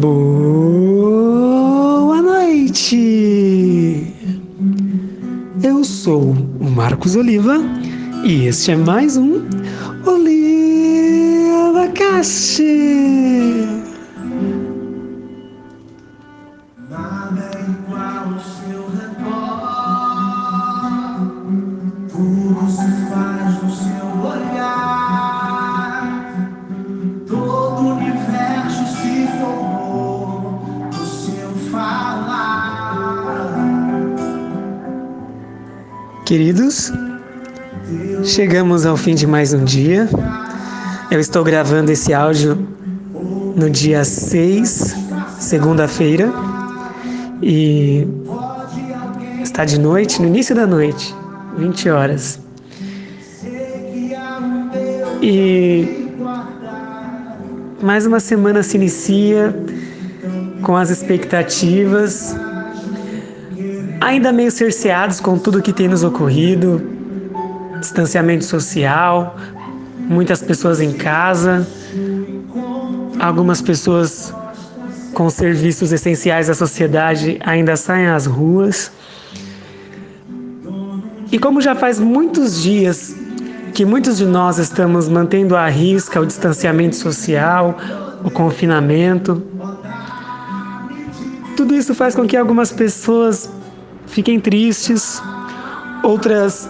Boa 0.00 1.42
noite! 2.22 4.06
Eu 5.62 5.84
sou 5.84 6.34
o 6.58 6.64
Marcos 6.70 7.16
Oliva 7.16 7.58
e 8.24 8.46
este 8.46 8.70
é 8.70 8.76
mais 8.76 9.18
um 9.18 9.42
Oliva 10.06 11.86
Cast. 11.88 12.62
Queridos, 36.30 36.92
chegamos 38.22 38.86
ao 38.86 38.96
fim 38.96 39.16
de 39.16 39.26
mais 39.26 39.52
um 39.52 39.64
dia. 39.64 40.08
Eu 41.10 41.18
estou 41.18 41.42
gravando 41.42 41.90
esse 41.90 42.14
áudio 42.14 42.68
no 43.56 43.68
dia 43.68 44.04
6, 44.04 44.94
segunda-feira, 45.40 46.32
e 47.42 48.06
está 49.42 49.64
de 49.64 49.80
noite, 49.80 50.22
no 50.22 50.28
início 50.28 50.54
da 50.54 50.68
noite, 50.68 51.12
20 51.58 51.88
horas. 51.90 52.38
E 55.20 56.12
mais 57.82 58.06
uma 58.06 58.20
semana 58.20 58.62
se 58.62 58.76
inicia 58.76 59.52
com 60.62 60.76
as 60.76 60.90
expectativas 60.90 62.36
ainda 64.00 64.32
meio 64.32 64.50
cerceados 64.50 65.20
com 65.20 65.38
tudo 65.38 65.60
que 65.60 65.72
tem 65.72 65.86
nos 65.86 66.02
ocorrido, 66.02 66.80
distanciamento 67.78 68.44
social, 68.44 69.36
muitas 69.98 70.42
pessoas 70.42 70.80
em 70.80 70.92
casa, 70.92 71.66
algumas 73.18 73.60
pessoas 73.60 74.34
com 75.12 75.28
serviços 75.28 75.92
essenciais 75.92 76.48
à 76.48 76.54
sociedade 76.54 77.38
ainda 77.44 77.76
saem 77.76 78.06
às 78.06 78.26
ruas. 78.26 78.90
E 81.30 81.38
como 81.38 81.60
já 81.60 81.74
faz 81.74 82.00
muitos 82.00 82.62
dias 82.62 83.14
que 83.74 83.84
muitos 83.84 84.18
de 84.18 84.24
nós 84.24 84.58
estamos 84.58 85.08
mantendo 85.08 85.56
à 85.56 85.68
risca 85.68 86.20
o 86.20 86.26
distanciamento 86.26 86.96
social, 86.96 87.76
o 88.24 88.30
confinamento, 88.30 89.42
tudo 91.56 91.74
isso 91.74 91.94
faz 91.94 92.14
com 92.14 92.26
que 92.26 92.36
algumas 92.36 92.72
pessoas 92.72 93.50
fiquem 94.10 94.38
tristes, 94.38 95.22
outras 96.02 96.68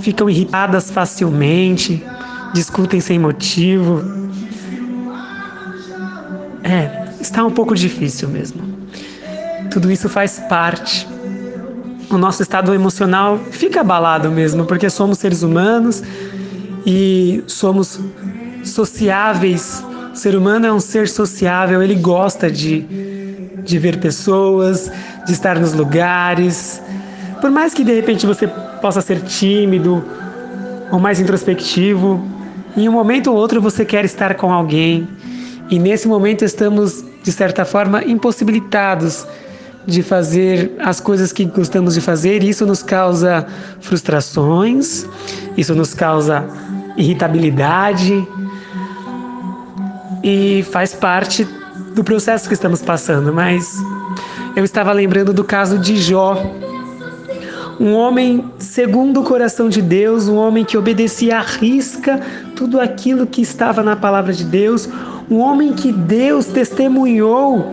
ficam 0.00 0.28
irritadas 0.28 0.90
facilmente, 0.90 2.04
discutem 2.52 3.00
sem 3.00 3.18
motivo. 3.18 4.02
É, 6.62 7.08
está 7.20 7.44
um 7.44 7.50
pouco 7.50 7.74
difícil 7.74 8.28
mesmo. 8.28 8.62
Tudo 9.70 9.90
isso 9.90 10.08
faz 10.08 10.38
parte. 10.48 11.06
O 12.08 12.16
nosso 12.16 12.42
estado 12.42 12.72
emocional 12.72 13.38
fica 13.50 13.80
abalado 13.80 14.30
mesmo, 14.30 14.64
porque 14.64 14.88
somos 14.88 15.18
seres 15.18 15.42
humanos 15.42 16.02
e 16.86 17.42
somos 17.46 18.00
sociáveis. 18.64 19.84
O 20.12 20.16
ser 20.16 20.36
humano 20.36 20.66
é 20.66 20.72
um 20.72 20.80
ser 20.80 21.08
sociável, 21.08 21.82
ele 21.82 21.94
gosta 21.94 22.50
de, 22.50 22.86
de 23.64 23.78
ver 23.78 23.98
pessoas, 23.98 24.90
de 25.26 25.32
estar 25.32 25.58
nos 25.58 25.72
lugares. 25.72 26.82
Por 27.40 27.50
mais 27.50 27.74
que 27.74 27.84
de 27.84 27.94
repente 27.94 28.26
você 28.26 28.46
possa 28.80 29.00
ser 29.00 29.20
tímido 29.22 30.04
ou 30.90 30.98
mais 30.98 31.20
introspectivo, 31.20 32.24
em 32.76 32.88
um 32.88 32.92
momento 32.92 33.30
ou 33.30 33.36
outro 33.36 33.60
você 33.60 33.84
quer 33.84 34.04
estar 34.04 34.34
com 34.34 34.52
alguém. 34.52 35.08
E 35.70 35.78
nesse 35.78 36.06
momento 36.06 36.44
estamos, 36.44 37.04
de 37.22 37.32
certa 37.32 37.64
forma, 37.64 38.04
impossibilitados 38.04 39.26
de 39.86 40.02
fazer 40.02 40.72
as 40.80 41.00
coisas 41.00 41.32
que 41.32 41.44
gostamos 41.44 41.94
de 41.94 42.00
fazer, 42.00 42.42
isso 42.42 42.66
nos 42.66 42.82
causa 42.82 43.46
frustrações, 43.80 45.06
isso 45.56 45.74
nos 45.74 45.94
causa 45.94 46.44
irritabilidade 46.96 48.26
e 50.22 50.64
faz 50.72 50.92
parte 50.92 51.46
do 51.96 52.04
processo 52.04 52.46
que 52.46 52.52
estamos 52.52 52.82
passando, 52.82 53.32
mas 53.32 53.82
eu 54.54 54.62
estava 54.62 54.92
lembrando 54.92 55.32
do 55.32 55.42
caso 55.42 55.78
de 55.78 55.96
Jó, 55.96 56.36
um 57.80 57.94
homem 57.94 58.52
segundo 58.58 59.20
o 59.20 59.24
coração 59.24 59.70
de 59.70 59.80
Deus, 59.80 60.28
um 60.28 60.36
homem 60.36 60.62
que 60.62 60.76
obedecia 60.76 61.38
à 61.38 61.40
risca 61.40 62.20
tudo 62.54 62.78
aquilo 62.78 63.26
que 63.26 63.40
estava 63.40 63.82
na 63.82 63.96
palavra 63.96 64.34
de 64.34 64.44
Deus, 64.44 64.86
um 65.30 65.38
homem 65.38 65.72
que 65.72 65.90
Deus 65.90 66.44
testemunhou 66.44 67.66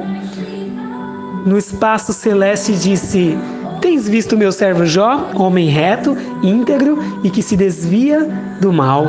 no 1.46 1.58
espaço 1.58 2.14
celeste 2.14 2.72
e 2.72 2.78
disse: 2.78 3.38
Tens 3.82 4.08
visto 4.08 4.38
meu 4.38 4.54
servo 4.54 4.86
Jó, 4.86 5.32
homem 5.36 5.68
reto, 5.68 6.16
íntegro 6.42 6.98
e 7.26 7.30
que 7.30 7.42
se 7.42 7.58
desvia 7.58 8.26
do 8.62 8.72
mal. 8.72 9.06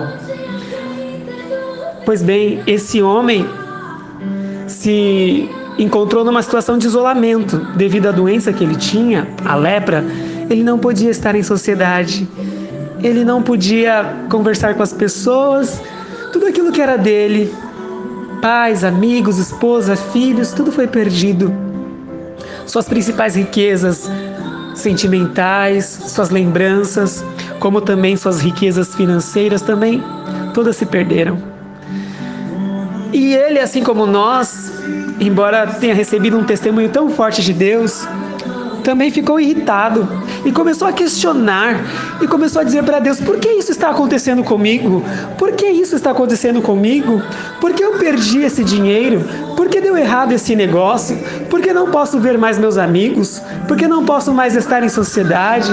Pois 2.04 2.20
bem, 2.20 2.60
esse 2.66 3.00
homem 3.00 3.46
se 4.84 5.48
encontrou 5.78 6.22
numa 6.26 6.42
situação 6.42 6.76
de 6.76 6.86
isolamento 6.86 7.56
devido 7.74 8.06
à 8.06 8.12
doença 8.12 8.52
que 8.52 8.62
ele 8.62 8.76
tinha, 8.76 9.26
a 9.42 9.54
lepra. 9.54 10.04
Ele 10.50 10.62
não 10.62 10.78
podia 10.78 11.10
estar 11.10 11.34
em 11.34 11.42
sociedade, 11.42 12.28
ele 13.02 13.24
não 13.24 13.42
podia 13.42 14.14
conversar 14.28 14.74
com 14.74 14.82
as 14.82 14.92
pessoas, 14.92 15.80
tudo 16.34 16.44
aquilo 16.44 16.70
que 16.70 16.82
era 16.82 16.98
dele, 16.98 17.50
pais, 18.42 18.84
amigos, 18.84 19.38
esposa, 19.38 19.96
filhos, 19.96 20.52
tudo 20.52 20.70
foi 20.70 20.86
perdido. 20.86 21.50
Suas 22.66 22.86
principais 22.86 23.36
riquezas 23.36 24.10
sentimentais, 24.74 25.86
suas 26.08 26.28
lembranças, 26.28 27.24
como 27.58 27.80
também 27.80 28.18
suas 28.18 28.38
riquezas 28.38 28.94
financeiras 28.94 29.62
também, 29.62 30.02
todas 30.52 30.76
se 30.76 30.84
perderam. 30.84 31.53
E 33.14 33.32
ele, 33.32 33.60
assim 33.60 33.80
como 33.80 34.06
nós, 34.06 34.72
embora 35.20 35.68
tenha 35.68 35.94
recebido 35.94 36.36
um 36.36 36.42
testemunho 36.42 36.88
tão 36.88 37.08
forte 37.08 37.42
de 37.42 37.52
Deus, 37.52 38.08
também 38.82 39.08
ficou 39.08 39.38
irritado 39.38 40.08
e 40.44 40.50
começou 40.50 40.88
a 40.88 40.92
questionar 40.92 41.76
e 42.20 42.26
começou 42.26 42.60
a 42.60 42.64
dizer 42.64 42.82
para 42.82 42.98
Deus: 42.98 43.20
por 43.20 43.38
que 43.38 43.48
isso 43.50 43.70
está 43.70 43.90
acontecendo 43.90 44.42
comigo? 44.42 45.00
Por 45.38 45.52
que 45.52 45.64
isso 45.64 45.94
está 45.94 46.10
acontecendo 46.10 46.60
comigo? 46.60 47.22
Por 47.60 47.72
que 47.72 47.84
eu 47.84 47.92
perdi 47.92 48.42
esse 48.42 48.64
dinheiro? 48.64 49.22
Por 49.56 49.68
que 49.68 49.80
deu 49.80 49.96
errado 49.96 50.32
esse 50.32 50.56
negócio? 50.56 51.16
Por 51.48 51.60
que 51.62 51.72
não 51.72 51.92
posso 51.92 52.18
ver 52.18 52.36
mais 52.36 52.58
meus 52.58 52.76
amigos? 52.76 53.40
Por 53.68 53.76
que 53.76 53.86
não 53.86 54.04
posso 54.04 54.34
mais 54.34 54.56
estar 54.56 54.82
em 54.82 54.88
sociedade? 54.88 55.70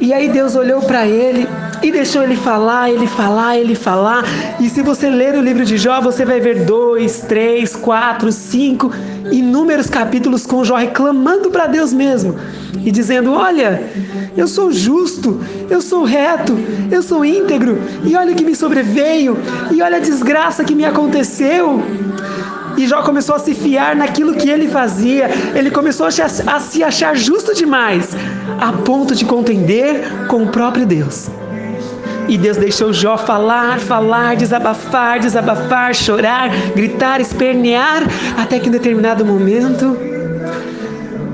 E 0.00 0.10
aí 0.10 0.30
Deus 0.30 0.56
olhou 0.56 0.80
para 0.80 1.06
ele 1.06 1.46
e 1.82 1.90
deixou 1.92 2.22
ele 2.22 2.36
falar, 2.36 2.90
ele 2.90 3.06
falar, 3.06 3.56
ele 3.56 3.74
falar. 3.74 4.24
E 4.60 4.68
se 4.68 4.82
você 4.82 5.08
ler 5.08 5.34
o 5.34 5.42
livro 5.42 5.64
de 5.64 5.76
Jó, 5.76 6.00
você 6.00 6.24
vai 6.24 6.40
ver 6.40 6.64
dois, 6.64 7.20
três, 7.20 7.76
quatro, 7.76 8.32
cinco, 8.32 8.92
inúmeros 9.30 9.88
capítulos 9.88 10.46
com 10.46 10.64
Jó 10.64 10.76
reclamando 10.76 11.50
para 11.50 11.66
Deus 11.66 11.92
mesmo 11.92 12.36
e 12.84 12.90
dizendo: 12.90 13.32
Olha, 13.32 13.82
eu 14.36 14.46
sou 14.46 14.72
justo, 14.72 15.40
eu 15.68 15.80
sou 15.80 16.04
reto, 16.04 16.56
eu 16.90 17.02
sou 17.02 17.24
íntegro, 17.24 17.78
e 18.04 18.16
olha 18.16 18.32
o 18.32 18.34
que 18.34 18.44
me 18.44 18.54
sobreveio, 18.54 19.36
e 19.70 19.82
olha 19.82 19.96
a 19.96 20.00
desgraça 20.00 20.64
que 20.64 20.74
me 20.74 20.84
aconteceu. 20.84 21.82
E 22.76 22.86
Jó 22.86 23.02
começou 23.02 23.34
a 23.34 23.40
se 23.40 23.54
fiar 23.54 23.96
naquilo 23.96 24.34
que 24.34 24.48
ele 24.48 24.68
fazia, 24.68 25.28
ele 25.54 25.70
começou 25.70 26.06
a, 26.06 26.60
se 26.60 26.84
achar 26.84 27.16
justo 27.16 27.52
demais, 27.52 28.16
a 28.60 28.72
ponto 28.72 29.16
de 29.16 29.24
contender 29.24 30.26
com 30.28 30.44
o 30.44 30.48
próprio 30.48 30.86
Deus. 30.86 31.28
E 32.28 32.36
Deus 32.36 32.58
deixou 32.58 32.92
Jó 32.92 33.16
falar, 33.16 33.80
falar, 33.80 34.36
desabafar, 34.36 35.18
desabafar, 35.18 35.94
chorar, 35.94 36.50
gritar, 36.76 37.20
espernear, 37.22 38.02
até 38.36 38.60
que 38.60 38.68
em 38.68 38.72
determinado 38.72 39.24
momento 39.24 39.96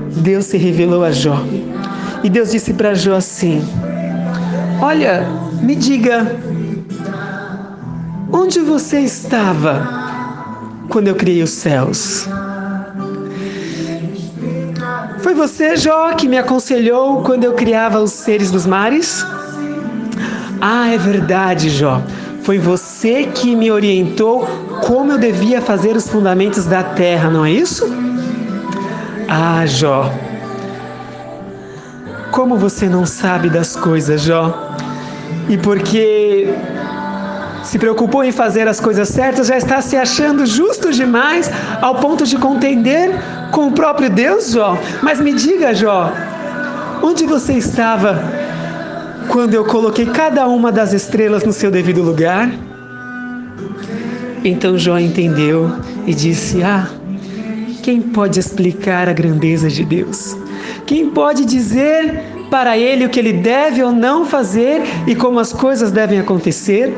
Deus 0.09 0.45
se 0.45 0.57
revelou 0.57 1.03
a 1.03 1.11
Jó. 1.11 1.43
E 2.23 2.29
Deus 2.29 2.51
disse 2.51 2.73
para 2.73 2.95
Jó 2.95 3.15
assim: 3.15 3.61
Olha, 4.81 5.27
me 5.61 5.75
diga, 5.75 6.39
onde 8.31 8.61
você 8.61 9.01
estava 9.01 9.85
quando 10.89 11.09
eu 11.09 11.15
criei 11.15 11.43
os 11.43 11.49
céus? 11.49 12.27
Foi 15.19 15.33
você, 15.33 15.75
Jó, 15.75 16.13
que 16.13 16.27
me 16.27 16.37
aconselhou 16.37 17.21
quando 17.21 17.43
eu 17.43 17.53
criava 17.53 17.99
os 17.99 18.11
seres 18.11 18.49
dos 18.49 18.65
mares? 18.65 19.25
Ah, 20.67 20.89
é 20.89 20.97
verdade, 20.97 21.69
Jó. 21.69 22.01
Foi 22.41 22.57
você 22.57 23.25
que 23.25 23.55
me 23.55 23.69
orientou 23.69 24.47
como 24.83 25.11
eu 25.11 25.19
devia 25.19 25.61
fazer 25.61 25.95
os 25.95 26.09
fundamentos 26.09 26.65
da 26.65 26.81
terra, 26.81 27.29
não 27.29 27.45
é 27.45 27.51
isso? 27.51 27.85
Ah, 29.29 29.63
Jó. 29.67 30.11
Como 32.31 32.57
você 32.57 32.89
não 32.89 33.05
sabe 33.05 33.47
das 33.47 33.75
coisas, 33.75 34.23
Jó? 34.23 34.75
E 35.47 35.55
porque 35.55 36.51
se 37.61 37.77
preocupou 37.77 38.23
em 38.23 38.31
fazer 38.31 38.67
as 38.67 38.79
coisas 38.79 39.07
certas, 39.09 39.45
já 39.45 39.57
está 39.57 39.81
se 39.81 39.95
achando 39.95 40.47
justo 40.47 40.91
demais 40.91 41.47
ao 41.79 41.93
ponto 41.93 42.25
de 42.25 42.39
contender 42.39 43.11
com 43.51 43.67
o 43.67 43.71
próprio 43.71 44.09
Deus, 44.09 44.53
Jó. 44.53 44.75
Mas 45.03 45.21
me 45.21 45.31
diga, 45.31 45.75
Jó, 45.75 46.11
onde 47.03 47.27
você 47.27 47.53
estava 47.53 48.34
quando 49.29 49.53
eu 49.53 49.65
coloquei 49.65 50.05
cada 50.05 50.47
uma 50.47 50.71
das 50.71 50.93
estrelas 50.93 51.43
no 51.43 51.53
seu 51.53 51.71
devido 51.71 52.01
lugar? 52.01 52.49
Então 54.43 54.77
Jó 54.77 54.97
entendeu 54.97 55.71
e 56.05 56.13
disse: 56.13 56.63
Ah, 56.63 56.87
quem 57.81 58.01
pode 58.01 58.39
explicar 58.39 59.09
a 59.09 59.13
grandeza 59.13 59.69
de 59.69 59.83
Deus? 59.83 60.37
Quem 60.85 61.09
pode 61.09 61.45
dizer 61.45 62.23
para 62.49 62.77
ele 62.77 63.05
o 63.05 63.09
que 63.09 63.19
ele 63.19 63.33
deve 63.33 63.81
ou 63.83 63.91
não 63.91 64.25
fazer 64.25 64.81
e 65.07 65.15
como 65.15 65.39
as 65.39 65.51
coisas 65.51 65.91
devem 65.91 66.19
acontecer? 66.19 66.93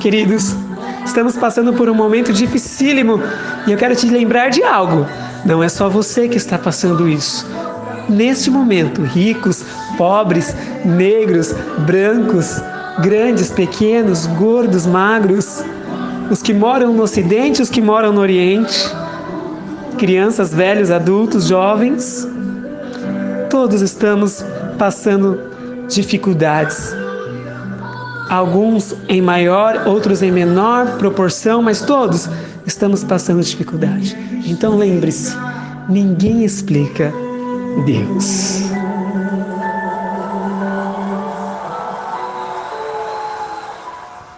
Queridos, 0.00 0.56
estamos 1.04 1.36
passando 1.36 1.72
por 1.72 1.88
um 1.88 1.94
momento 1.94 2.32
dificílimo 2.32 3.20
e 3.66 3.72
eu 3.72 3.78
quero 3.78 3.94
te 3.94 4.06
lembrar 4.08 4.48
de 4.48 4.62
algo. 4.62 5.06
Não 5.44 5.62
é 5.62 5.68
só 5.68 5.88
você 5.88 6.28
que 6.28 6.36
está 6.36 6.58
passando 6.58 7.08
isso. 7.08 7.46
Neste 8.10 8.50
momento, 8.50 9.02
ricos, 9.02 9.64
pobres, 9.96 10.52
negros, 10.84 11.54
brancos, 11.86 12.60
grandes, 13.00 13.52
pequenos, 13.52 14.26
gordos, 14.26 14.84
magros, 14.84 15.62
os 16.28 16.42
que 16.42 16.52
moram 16.52 16.92
no 16.92 17.04
Ocidente, 17.04 17.62
os 17.62 17.70
que 17.70 17.80
moram 17.80 18.12
no 18.12 18.20
Oriente, 18.20 18.90
crianças, 19.96 20.52
velhos, 20.52 20.90
adultos, 20.90 21.46
jovens, 21.46 22.26
todos 23.48 23.80
estamos 23.80 24.44
passando 24.76 25.38
dificuldades. 25.88 26.92
Alguns 28.28 28.92
em 29.08 29.22
maior, 29.22 29.86
outros 29.86 30.20
em 30.20 30.32
menor 30.32 30.98
proporção, 30.98 31.62
mas 31.62 31.80
todos 31.80 32.28
estamos 32.66 33.04
passando 33.04 33.40
dificuldade. 33.40 34.16
Então 34.44 34.76
lembre-se: 34.76 35.36
ninguém 35.88 36.44
explica 36.44 37.12
Deus. 37.78 38.69